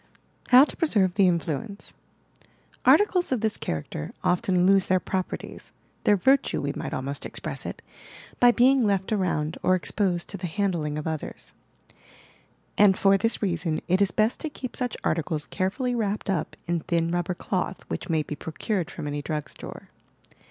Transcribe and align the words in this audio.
HOW 0.49 0.63
TO 0.65 0.75
PRESERVE 0.77 1.13
TIIE 1.13 1.27
INFLUENCE 1.27 1.93
Articles 2.85 3.31
of 3.31 3.41
this 3.41 3.55
character 3.55 4.13
often 4.23 4.65
lose 4.65 4.87
their 4.87 4.99
properties— 4.99 5.73
their 6.05 6.15
"virtue" 6.17 6.59
we 6.59 6.73
might 6.75 6.91
almost 6.91 7.23
express 7.23 7.67
it— 7.67 7.83
by 8.39 8.49
being 8.51 8.83
left 8.83 9.11
around 9.13 9.59
or 9.61 9.75
exposed 9.75 10.27
to 10.29 10.37
the 10.37 10.47
handling 10.47 10.97
of 10.97 11.05
others: 11.05 11.53
and 12.79 12.97
for 12.97 13.15
this 13.15 13.43
reason 13.43 13.77
it 13.87 14.01
is 14.01 14.09
best 14.09 14.39
to 14.39 14.49
keep 14.49 14.75
such 14.75 14.97
articles 15.03 15.45
carefully 15.45 15.93
wrapped 15.93 16.31
up 16.31 16.55
in 16.65 16.79
thin 16.79 17.11
rubber 17.11 17.35
cloth 17.35 17.85
which 17.87 18.09
may 18.09 18.23
be 18.23 18.33
procured 18.35 18.89
from 18.89 19.05
any 19.05 19.21
drug 19.21 19.51
store. 19.51 19.89